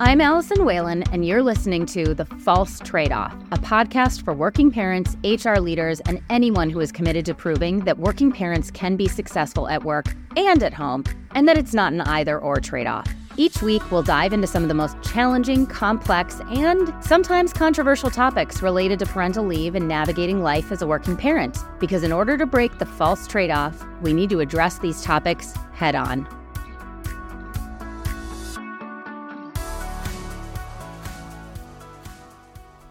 [0.00, 4.70] I'm Allison Whalen, and you're listening to The False Trade Off, a podcast for working
[4.70, 9.08] parents, HR leaders, and anyone who is committed to proving that working parents can be
[9.08, 11.02] successful at work and at home,
[11.32, 13.12] and that it's not an either or trade off.
[13.36, 18.62] Each week, we'll dive into some of the most challenging, complex, and sometimes controversial topics
[18.62, 21.58] related to parental leave and navigating life as a working parent.
[21.80, 25.54] Because in order to break the false trade off, we need to address these topics
[25.72, 26.37] head on.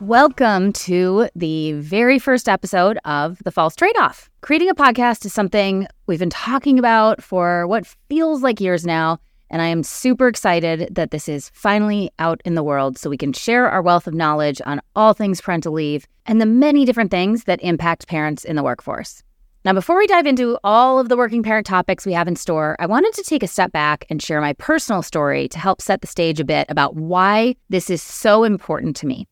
[0.01, 4.29] Welcome to the very first episode of The False Trade Off.
[4.41, 9.17] Creating a podcast is something we've been talking about for what feels like years now.
[9.49, 13.17] And I am super excited that this is finally out in the world so we
[13.17, 17.09] can share our wealth of knowledge on all things parental leave and the many different
[17.09, 19.23] things that impact parents in the workforce.
[19.65, 22.75] Now, before we dive into all of the working parent topics we have in store,
[22.79, 26.01] I wanted to take a step back and share my personal story to help set
[26.01, 29.27] the stage a bit about why this is so important to me.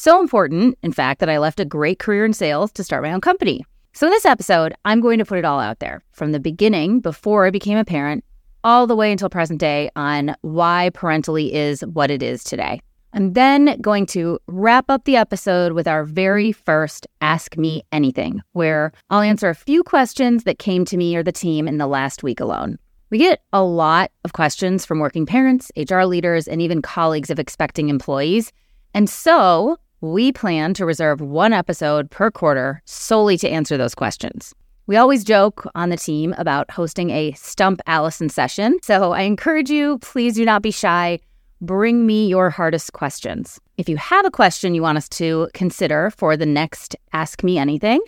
[0.00, 3.12] So important, in fact, that I left a great career in sales to start my
[3.12, 3.64] own company.
[3.94, 7.00] So, in this episode, I'm going to put it all out there from the beginning,
[7.00, 8.22] before I became a parent,
[8.62, 12.80] all the way until present day on why Parentaly is what it is today.
[13.12, 18.40] I'm then going to wrap up the episode with our very first Ask Me Anything,
[18.52, 21.88] where I'll answer a few questions that came to me or the team in the
[21.88, 22.78] last week alone.
[23.10, 27.40] We get a lot of questions from working parents, HR leaders, and even colleagues of
[27.40, 28.52] expecting employees.
[28.94, 34.54] And so we plan to reserve one episode per quarter solely to answer those questions.
[34.86, 38.78] We always joke on the team about hosting a Stump Allison session.
[38.82, 41.18] So I encourage you, please do not be shy.
[41.60, 43.60] Bring me your hardest questions.
[43.76, 47.58] If you have a question you want us to consider for the next Ask Me
[47.58, 48.00] Anything,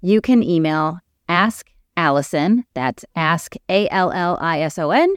[0.00, 5.14] you can email ask Allison, that's ask A L L I S O N,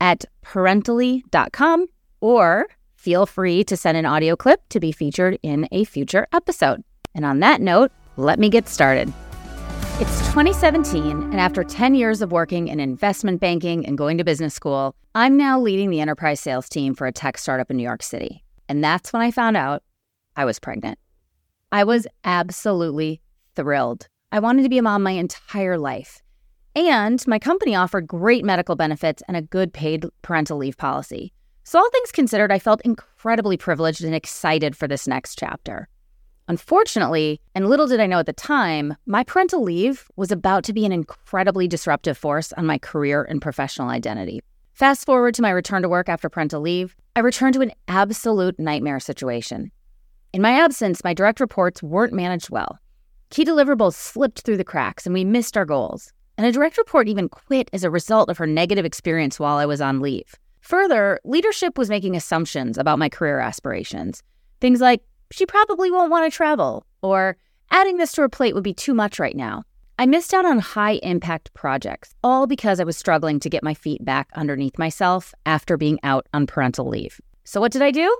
[0.00, 1.86] at parentaly.com
[2.20, 2.66] or
[3.00, 6.84] feel free to send an audio clip to be featured in a future episode.
[7.14, 9.10] And on that note, let me get started.
[9.98, 14.54] It's 2017, and after 10 years of working in investment banking and going to business
[14.54, 18.02] school, I'm now leading the enterprise sales team for a tech startup in New York
[18.02, 18.44] City.
[18.68, 19.82] And that's when I found out
[20.36, 20.98] I was pregnant.
[21.72, 23.22] I was absolutely
[23.56, 24.08] thrilled.
[24.30, 26.20] I wanted to be a mom my entire life.
[26.76, 31.32] And my company offered great medical benefits and a good paid parental leave policy.
[31.70, 35.86] So, all things considered, I felt incredibly privileged and excited for this next chapter.
[36.48, 40.72] Unfortunately, and little did I know at the time, my parental leave was about to
[40.72, 44.40] be an incredibly disruptive force on my career and professional identity.
[44.72, 48.58] Fast forward to my return to work after parental leave, I returned to an absolute
[48.58, 49.70] nightmare situation.
[50.32, 52.80] In my absence, my direct reports weren't managed well.
[53.30, 56.12] Key deliverables slipped through the cracks and we missed our goals.
[56.36, 59.66] And a direct report even quit as a result of her negative experience while I
[59.66, 60.34] was on leave.
[60.60, 64.22] Further, leadership was making assumptions about my career aspirations.
[64.60, 67.36] Things like, she probably won't want to travel, or
[67.70, 69.64] adding this to her plate would be too much right now.
[69.98, 73.74] I missed out on high impact projects, all because I was struggling to get my
[73.74, 77.20] feet back underneath myself after being out on parental leave.
[77.44, 78.16] So, what did I do?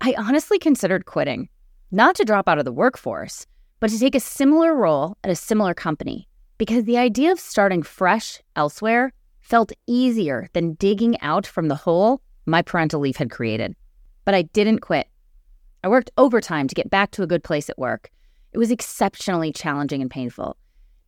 [0.00, 1.48] I honestly considered quitting,
[1.90, 3.46] not to drop out of the workforce,
[3.80, 6.28] but to take a similar role at a similar company,
[6.58, 9.12] because the idea of starting fresh elsewhere
[9.46, 13.76] felt easier than digging out from the hole my parental leave had created.
[14.24, 15.06] But I didn't quit.
[15.84, 18.10] I worked overtime to get back to a good place at work.
[18.52, 20.56] It was exceptionally challenging and painful.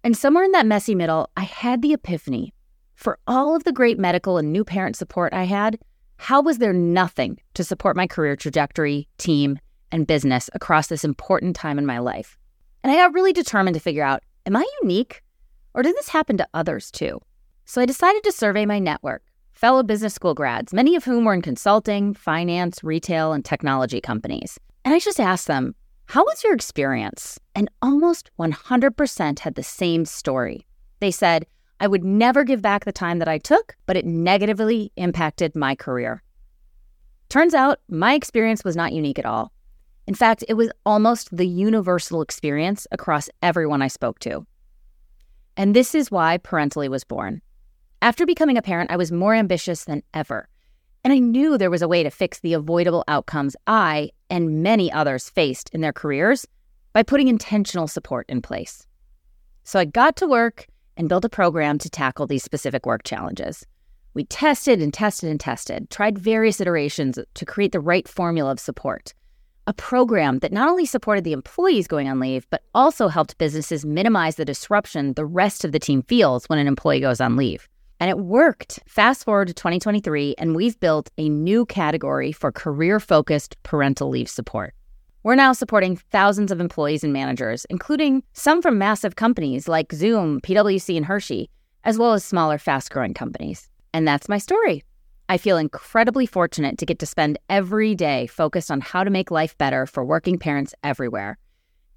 [0.04, 2.54] And somewhere in that messy middle, I had the epiphany.
[2.94, 5.78] For all of the great medical and new parent support I had,
[6.16, 9.58] how was there nothing to support my career trajectory, team,
[9.90, 12.38] and business across this important time in my life?
[12.84, 15.22] And I got really determined to figure out am I unique?
[15.74, 17.20] Or did this happen to others too?
[17.68, 21.34] So I decided to survey my network, fellow business school grads, many of whom were
[21.34, 24.58] in consulting, finance, retail, and technology companies.
[24.86, 25.74] And I just asked them,
[26.06, 27.38] How was your experience?
[27.54, 30.66] And almost 100% had the same story.
[31.00, 31.44] They said,
[31.78, 35.74] I would never give back the time that I took, but it negatively impacted my
[35.74, 36.22] career.
[37.28, 39.52] Turns out my experience was not unique at all.
[40.06, 44.46] In fact, it was almost the universal experience across everyone I spoke to.
[45.54, 47.42] And this is why Parentaly was born.
[48.00, 50.48] After becoming a parent, I was more ambitious than ever.
[51.02, 54.92] And I knew there was a way to fix the avoidable outcomes I and many
[54.92, 56.46] others faced in their careers
[56.92, 58.86] by putting intentional support in place.
[59.64, 60.66] So I got to work
[60.96, 63.66] and built a program to tackle these specific work challenges.
[64.14, 68.60] We tested and tested and tested, tried various iterations to create the right formula of
[68.60, 69.12] support.
[69.66, 73.84] A program that not only supported the employees going on leave, but also helped businesses
[73.84, 77.68] minimize the disruption the rest of the team feels when an employee goes on leave.
[78.00, 78.80] And it worked.
[78.86, 84.28] Fast forward to 2023, and we've built a new category for career focused parental leave
[84.28, 84.74] support.
[85.24, 90.40] We're now supporting thousands of employees and managers, including some from massive companies like Zoom,
[90.40, 91.50] PwC, and Hershey,
[91.84, 93.68] as well as smaller, fast growing companies.
[93.92, 94.84] And that's my story.
[95.28, 99.30] I feel incredibly fortunate to get to spend every day focused on how to make
[99.30, 101.36] life better for working parents everywhere.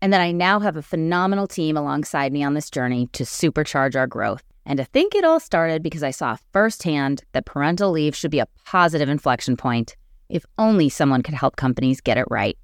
[0.01, 3.95] And that I now have a phenomenal team alongside me on this journey to supercharge
[3.95, 4.43] our growth.
[4.65, 8.39] And to think it all started because I saw firsthand that parental leave should be
[8.39, 9.95] a positive inflection point
[10.29, 12.57] if only someone could help companies get it right.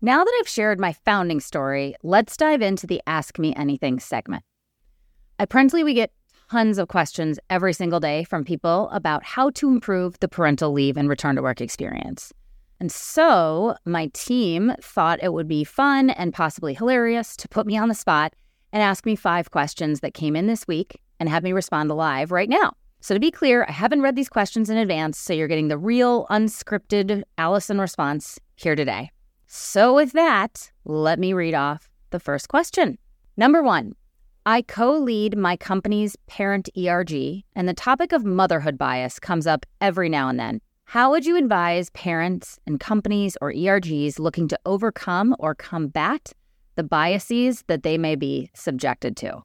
[0.00, 4.44] Now that I've shared my founding story, let's dive into the Ask Me Anything segment.
[5.38, 6.12] At Parentaly, we get
[6.50, 10.96] tons of questions every single day from people about how to improve the parental leave
[10.96, 12.32] and return to work experience.
[12.80, 17.76] And so my team thought it would be fun and possibly hilarious to put me
[17.76, 18.34] on the spot
[18.72, 22.30] and ask me five questions that came in this week and have me respond live
[22.30, 22.72] right now.
[23.00, 25.78] So, to be clear, I haven't read these questions in advance, so you're getting the
[25.78, 29.10] real unscripted Allison response here today.
[29.46, 32.98] So, with that, let me read off the first question.
[33.36, 33.92] Number one
[34.44, 39.66] I co lead my company's parent ERG, and the topic of motherhood bias comes up
[39.80, 40.60] every now and then.
[40.88, 46.32] How would you advise parents and companies or ERGs looking to overcome or combat
[46.76, 49.42] the biases that they may be subjected to?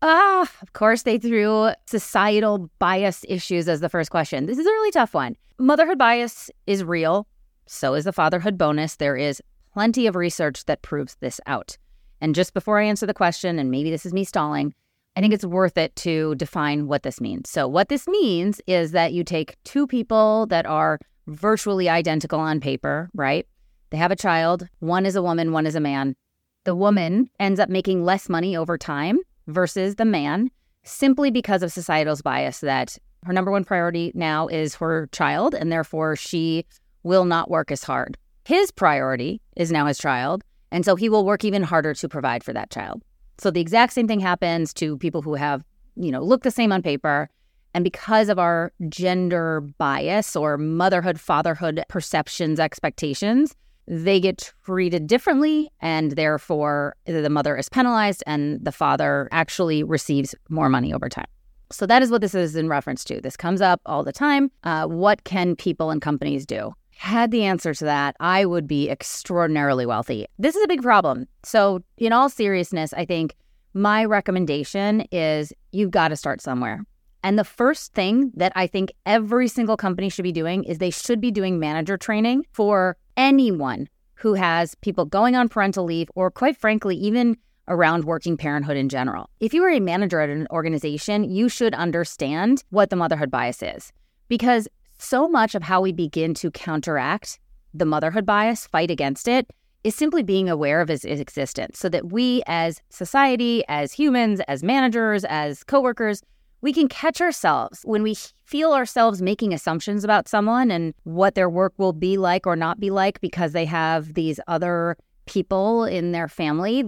[0.00, 4.46] Ah, of course, they threw societal bias issues as the first question.
[4.46, 5.36] This is a really tough one.
[5.58, 7.26] Motherhood bias is real.
[7.66, 8.96] So is the fatherhood bonus.
[8.96, 9.42] There is
[9.74, 11.76] plenty of research that proves this out.
[12.22, 14.74] And just before I answer the question, and maybe this is me stalling,
[15.16, 17.48] I think it's worth it to define what this means.
[17.48, 22.60] So, what this means is that you take two people that are virtually identical on
[22.60, 23.46] paper, right?
[23.90, 26.16] They have a child, one is a woman, one is a man.
[26.64, 30.50] The woman ends up making less money over time versus the man
[30.82, 35.70] simply because of societal's bias that her number one priority now is her child, and
[35.70, 36.66] therefore she
[37.04, 38.18] will not work as hard.
[38.44, 42.42] His priority is now his child, and so he will work even harder to provide
[42.42, 43.02] for that child.
[43.38, 45.64] So the exact same thing happens to people who have,
[45.96, 47.28] you know, look the same on paper.
[47.74, 53.54] And because of our gender bias or motherhood, fatherhood perceptions, expectations,
[53.86, 55.70] they get treated differently.
[55.80, 61.26] And therefore, the mother is penalized and the father actually receives more money over time.
[61.72, 63.20] So that is what this is in reference to.
[63.20, 64.50] This comes up all the time.
[64.62, 66.72] Uh, what can people and companies do?
[66.96, 70.26] Had the answer to that, I would be extraordinarily wealthy.
[70.38, 71.26] This is a big problem.
[71.42, 73.34] So, in all seriousness, I think
[73.74, 76.84] my recommendation is you've got to start somewhere.
[77.22, 80.90] And the first thing that I think every single company should be doing is they
[80.90, 86.30] should be doing manager training for anyone who has people going on parental leave or,
[86.30, 87.36] quite frankly, even
[87.66, 89.30] around working parenthood in general.
[89.40, 93.62] If you are a manager at an organization, you should understand what the motherhood bias
[93.62, 93.92] is
[94.28, 94.68] because
[94.98, 97.38] so much of how we begin to counteract
[97.72, 99.50] the motherhood bias, fight against it,
[99.82, 104.62] is simply being aware of its existence so that we as society, as humans, as
[104.62, 106.22] managers, as coworkers,
[106.62, 111.50] we can catch ourselves when we feel ourselves making assumptions about someone and what their
[111.50, 114.96] work will be like or not be like because they have these other
[115.26, 116.84] people in their family,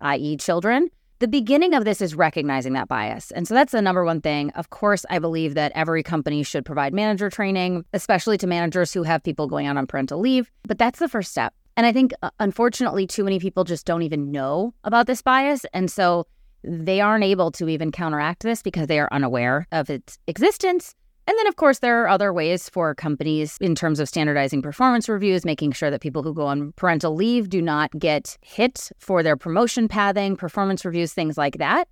[0.00, 0.88] i.e., children
[1.18, 3.30] the beginning of this is recognizing that bias.
[3.30, 4.50] And so that's the number one thing.
[4.50, 9.02] Of course, I believe that every company should provide manager training, especially to managers who
[9.02, 10.50] have people going out on parental leave.
[10.66, 11.54] But that's the first step.
[11.76, 15.64] And I think, uh, unfortunately, too many people just don't even know about this bias.
[15.72, 16.26] And so
[16.62, 20.94] they aren't able to even counteract this because they are unaware of its existence.
[21.28, 25.08] And then, of course, there are other ways for companies in terms of standardizing performance
[25.08, 29.24] reviews, making sure that people who go on parental leave do not get hit for
[29.24, 31.88] their promotion pathing, performance reviews, things like that.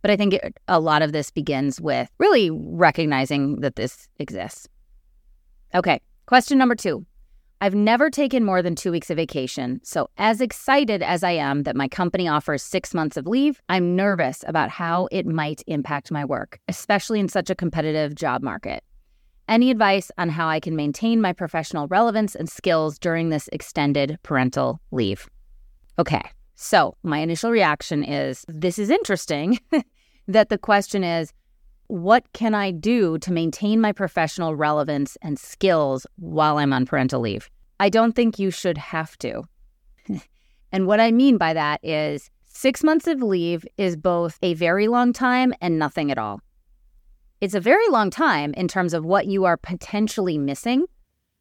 [0.00, 4.68] But I think it, a lot of this begins with really recognizing that this exists.
[5.74, 7.04] Okay, question number two
[7.62, 11.62] I've never taken more than two weeks of vacation, so as excited as I am
[11.62, 16.10] that my company offers six months of leave, I'm nervous about how it might impact
[16.10, 18.82] my work, especially in such a competitive job market.
[19.48, 24.18] Any advice on how I can maintain my professional relevance and skills during this extended
[24.24, 25.30] parental leave?
[26.00, 26.22] Okay,
[26.56, 29.60] so my initial reaction is this is interesting
[30.26, 31.32] that the question is,
[31.92, 37.20] what can I do to maintain my professional relevance and skills while I'm on parental
[37.20, 37.50] leave?
[37.80, 39.42] I don't think you should have to.
[40.72, 44.88] and what I mean by that is six months of leave is both a very
[44.88, 46.40] long time and nothing at all.
[47.42, 50.86] It's a very long time in terms of what you are potentially missing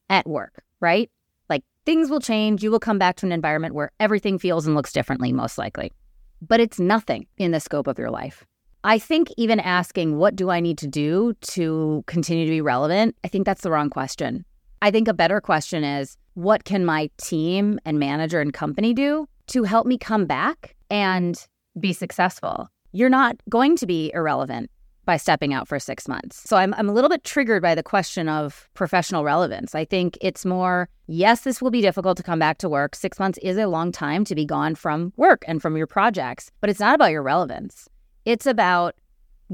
[0.10, 1.10] at work, right?
[1.48, 2.62] Like things will change.
[2.62, 5.93] You will come back to an environment where everything feels and looks differently, most likely.
[6.41, 8.46] but it's nothing in the scope of your life.
[8.84, 13.16] I think even asking, what do I need to do to continue to be relevant?
[13.24, 14.44] I think that's the wrong question.
[14.82, 19.28] I think a better question is, what can my team and manager and company do
[19.48, 21.36] to help me come back and
[21.80, 22.70] be successful?
[22.92, 24.72] You're not going to be irrelevant
[25.06, 26.42] by stepping out for six months.
[26.50, 29.76] So I'm, I'm a little bit triggered by the question of professional relevance.
[29.76, 32.96] I think it's more, yes, this will be difficult to come back to work.
[32.96, 36.50] Six months is a long time to be gone from work and from your projects,
[36.62, 37.88] but it's not about your relevance.
[38.24, 38.96] It's about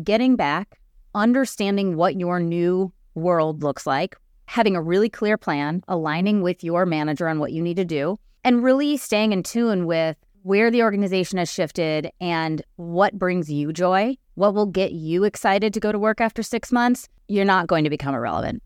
[0.03, 0.79] getting back,
[1.15, 6.85] understanding what your new world looks like, having a really clear plan, aligning with your
[6.85, 10.83] manager on what you need to do, and really staying in tune with where the
[10.83, 15.91] organization has shifted and what brings you joy, what will get you excited to go
[15.91, 18.61] to work after six months, you're not going to become irrelevant.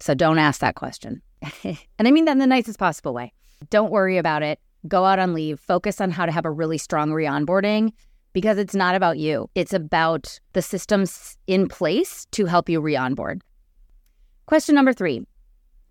[0.00, 1.22] So don't ask that question.
[1.64, 3.32] and I mean that in the nicest possible way.
[3.70, 4.60] Don't worry about it.
[4.86, 7.92] Go out on leave, focus on how to have a really strong re onboarding
[8.34, 9.48] because it's not about you.
[9.54, 13.40] It's about the systems in place to help you re onboard.
[14.44, 15.24] Question number three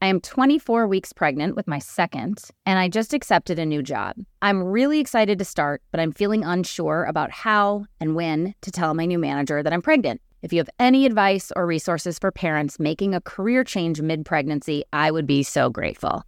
[0.03, 4.17] I am 24 weeks pregnant with my second, and I just accepted a new job.
[4.41, 8.93] I'm really excited to start, but I'm feeling unsure about how and when to tell
[8.93, 10.21] my new manager that I'm pregnant.
[10.41, 14.83] If you have any advice or resources for parents making a career change mid pregnancy,
[14.91, 16.23] I would be so grateful.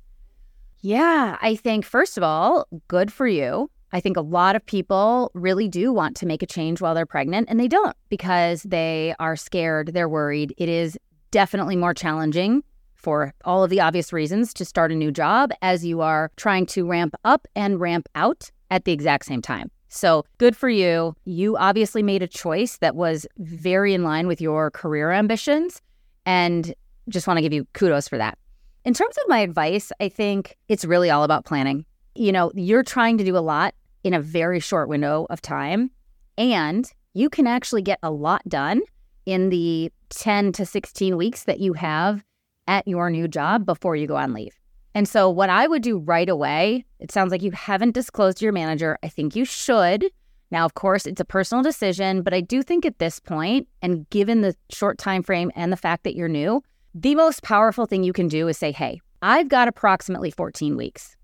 [0.80, 3.70] Yeah, I think, first of all, good for you.
[3.96, 7.06] I think a lot of people really do want to make a change while they're
[7.06, 10.54] pregnant, and they don't because they are scared, they're worried.
[10.58, 10.98] It is
[11.32, 12.62] definitely more challenging
[12.94, 16.66] for all of the obvious reasons to start a new job as you are trying
[16.66, 19.72] to ramp up and ramp out at the exact same time.
[19.88, 21.16] So good for you.
[21.24, 25.82] You obviously made a choice that was very in line with your career ambitions.
[26.26, 26.76] And
[27.08, 28.38] just want to give you kudos for that.
[28.84, 31.86] In terms of my advice, I think it's really all about planning.
[32.14, 33.74] You know, you're trying to do a lot
[34.06, 35.90] in a very short window of time,
[36.38, 38.82] and you can actually get a lot done
[39.26, 42.24] in the 10 to 16 weeks that you have
[42.68, 44.56] at your new job before you go on leave.
[44.94, 48.46] And so, what I would do right away, it sounds like you haven't disclosed to
[48.46, 48.98] your manager.
[49.02, 50.06] I think you should.
[50.52, 54.08] Now, of course, it's a personal decision, but I do think at this point, and
[54.12, 58.04] given the short time frame and the fact that you're new, the most powerful thing
[58.04, 61.18] you can do is say, "Hey, I've got approximately 14 weeks.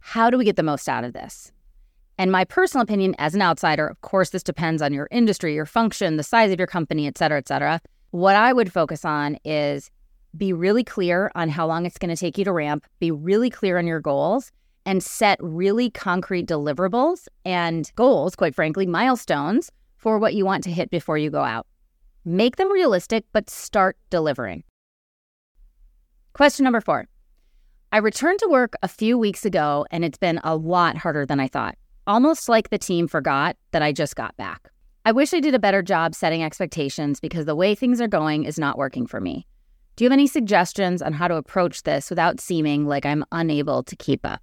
[0.00, 1.50] How do we get the most out of this?"
[2.18, 5.66] And my personal opinion as an outsider, of course, this depends on your industry, your
[5.66, 7.80] function, the size of your company, et cetera, et cetera.
[8.10, 9.90] What I would focus on is
[10.36, 13.50] be really clear on how long it's going to take you to ramp, be really
[13.50, 14.50] clear on your goals,
[14.86, 20.70] and set really concrete deliverables and goals, quite frankly, milestones for what you want to
[20.70, 21.66] hit before you go out.
[22.24, 24.64] Make them realistic, but start delivering.
[26.32, 27.08] Question number four
[27.92, 31.40] I returned to work a few weeks ago, and it's been a lot harder than
[31.40, 34.70] I thought, almost like the team forgot that I just got back.
[35.04, 38.44] I wish I did a better job setting expectations because the way things are going
[38.44, 39.46] is not working for me.
[39.94, 43.82] Do you have any suggestions on how to approach this without seeming like I'm unable
[43.84, 44.42] to keep up?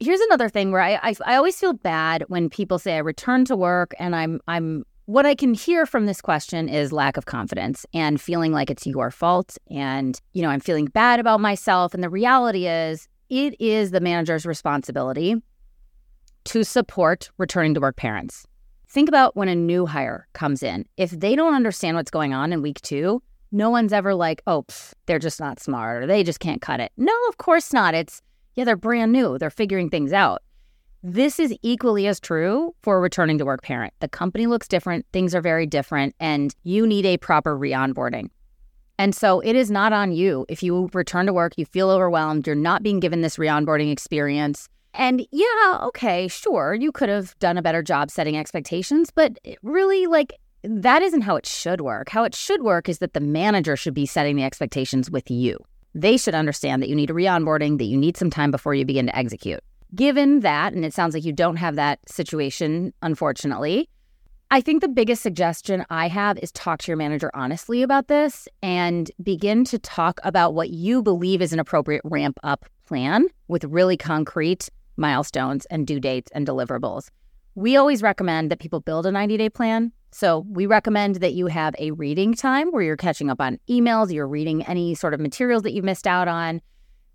[0.00, 3.44] Here's another thing where I, I, I always feel bad when people say I return
[3.46, 7.26] to work and I'm I'm what I can hear from this question is lack of
[7.26, 11.94] confidence and feeling like it's your fault and you know I'm feeling bad about myself
[11.94, 15.36] and the reality is it is the manager's responsibility
[16.44, 18.46] to support returning to work parents.
[18.88, 20.84] Think about when a new hire comes in.
[20.96, 23.22] If they don't understand what's going on in week 2,
[23.52, 26.80] no one's ever like, oh, pff, they're just not smart or they just can't cut
[26.80, 26.92] it.
[26.96, 27.94] No, of course not.
[27.94, 28.22] It's,
[28.54, 29.38] yeah, they're brand new.
[29.38, 30.42] They're figuring things out.
[31.02, 33.92] This is equally as true for a returning to work parent.
[34.00, 38.28] The company looks different, things are very different, and you need a proper re onboarding.
[38.98, 40.46] And so it is not on you.
[40.48, 43.90] If you return to work, you feel overwhelmed, you're not being given this re onboarding
[43.90, 44.68] experience.
[44.94, 49.54] And yeah, okay, sure, you could have done a better job setting expectations, but eh,
[49.62, 52.08] really, like, that isn't how it should work.
[52.08, 55.58] How it should work is that the manager should be setting the expectations with you.
[55.94, 58.74] They should understand that you need a re onboarding, that you need some time before
[58.74, 59.60] you begin to execute.
[59.94, 63.88] Given that, and it sounds like you don't have that situation, unfortunately,
[64.50, 68.46] I think the biggest suggestion I have is talk to your manager honestly about this
[68.62, 73.64] and begin to talk about what you believe is an appropriate ramp up plan with
[73.64, 74.68] really concrete
[75.02, 77.10] milestones and due dates and deliverables.
[77.54, 81.46] We always recommend that people build a 90 day plan so we recommend that you
[81.46, 85.20] have a reading time where you're catching up on emails, you're reading any sort of
[85.20, 86.60] materials that you missed out on.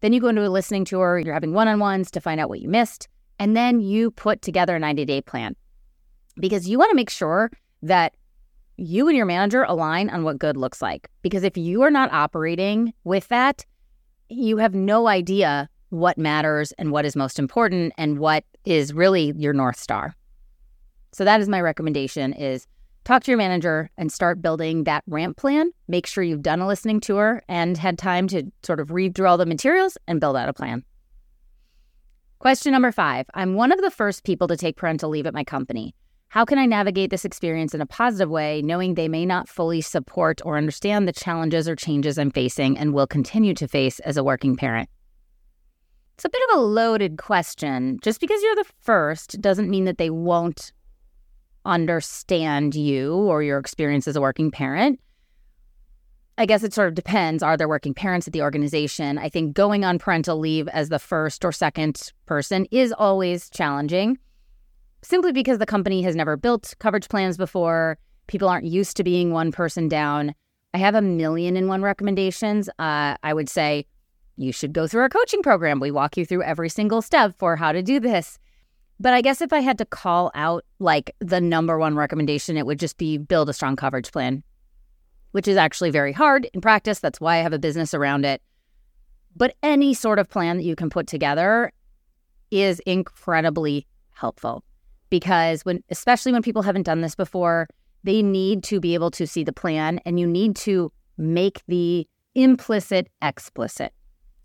[0.02, 2.50] Then you go into a listening tour, you're having one on ones to find out
[2.50, 3.08] what you missed.
[3.38, 5.56] And then you put together a 90 day plan
[6.40, 7.52] because you want to make sure
[7.84, 8.16] that
[8.78, 11.08] you and your manager align on what good looks like.
[11.22, 13.64] Because if you are not operating with that,
[14.28, 19.34] you have no idea what matters and what is most important and what is really
[19.38, 20.16] your North Star.
[21.14, 22.68] So that is my recommendation is
[23.06, 25.72] talk to your manager and start building that ramp plan.
[25.88, 29.28] Make sure you've done a listening tour and had time to sort of read through
[29.28, 30.84] all the materials and build out a plan.
[32.40, 35.44] Question number five I'm one of the first people to take parental leave at my
[35.44, 35.96] company.
[36.30, 39.80] How can I navigate this experience in a positive way, knowing they may not fully
[39.80, 44.18] support or understand the challenges or changes I'm facing and will continue to face as
[44.18, 44.90] a working parent?
[46.18, 48.00] It's a bit of a loaded question.
[48.02, 50.72] Just because you're the first doesn't mean that they won't
[51.64, 55.00] understand you or your experience as a working parent.
[56.40, 57.44] I guess it sort of depends.
[57.44, 59.20] Are there working parents at the organization?
[59.20, 64.18] I think going on parental leave as the first or second person is always challenging
[65.04, 68.00] simply because the company has never built coverage plans before.
[68.26, 70.34] People aren't used to being one person down.
[70.74, 72.70] I have a million and one recommendations.
[72.80, 73.86] Uh, I would say
[74.38, 75.80] you should go through our coaching program.
[75.80, 78.40] We walk you through every single step for how to do this.
[79.00, 82.66] But I guess if I had to call out like the number one recommendation, it
[82.66, 84.44] would just be build a strong coverage plan,
[85.32, 87.00] which is actually very hard in practice.
[87.00, 88.42] That's why I have a business around it.
[89.36, 91.72] But any sort of plan that you can put together
[92.50, 94.64] is incredibly helpful
[95.10, 97.68] because when especially when people haven't done this before,
[98.04, 102.08] they need to be able to see the plan and you need to make the
[102.36, 103.94] implicit explicit.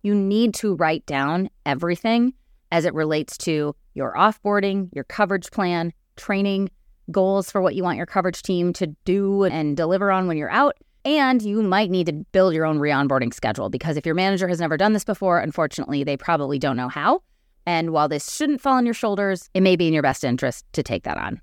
[0.02, 2.34] You need to write down everything
[2.70, 6.70] as it relates to your offboarding, your coverage plan, training,
[7.10, 10.50] goals for what you want your coverage team to do and deliver on when you're
[10.50, 10.76] out.
[11.04, 14.46] And you might need to build your own re onboarding schedule because if your manager
[14.48, 17.22] has never done this before, unfortunately, they probably don't know how.
[17.66, 20.64] And while this shouldn't fall on your shoulders, it may be in your best interest
[20.72, 21.40] to take that on.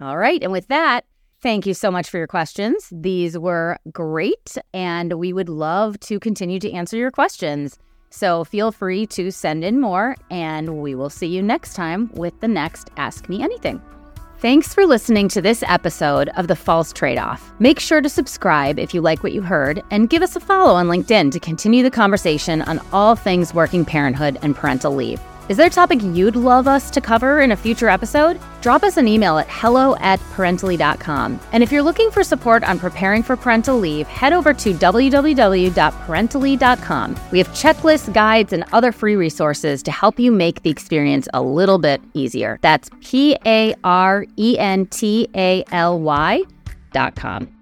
[0.00, 0.42] All right.
[0.42, 1.04] And with that,
[1.40, 2.88] thank you so much for your questions.
[2.92, 7.78] These were great, and we would love to continue to answer your questions.
[8.10, 12.38] So feel free to send in more, and we will see you next time with
[12.40, 13.82] the next Ask Me Anything.
[14.40, 17.52] Thanks for listening to this episode of The False Trade Off.
[17.58, 20.74] Make sure to subscribe if you like what you heard and give us a follow
[20.74, 25.20] on LinkedIn to continue the conversation on all things working parenthood and parental leave.
[25.48, 28.38] Is there a topic you'd love us to cover in a future episode?
[28.60, 31.40] Drop us an email at hello at parentaly.com.
[31.52, 37.16] And if you're looking for support on preparing for parental leave, head over to www.parentaly.com.
[37.32, 41.40] We have checklists, guides, and other free resources to help you make the experience a
[41.40, 42.58] little bit easier.
[42.60, 46.42] That's P A R E N T A L Y
[46.92, 47.57] dot com.